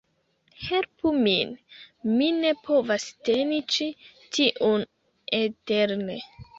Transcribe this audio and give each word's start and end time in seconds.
"Helpu 0.67 1.11
min! 1.27 1.51
Mi 2.15 2.31
ne 2.39 2.55
povas 2.71 3.07
teni 3.31 3.63
ĉi 3.77 3.91
tiun 4.03 4.91
eterne" 5.45 6.23